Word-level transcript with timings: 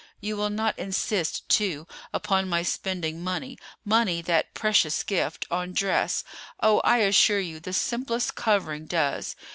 You 0.19 0.35
will 0.35 0.49
not 0.49 0.79
insist, 0.79 1.47
too, 1.47 1.85
upon 2.11 2.49
my 2.49 2.63
spending 2.63 3.21
money—money, 3.23 4.23
that 4.23 4.51
precious 4.55 5.03
gift—on 5.03 5.73
dress. 5.73 6.23
Oh, 6.59 6.79
I 6.79 7.01
assure 7.01 7.39
you 7.39 7.59
the 7.59 7.71
simplest 7.73 8.33
covering 8.33 8.87
does. 8.87 9.35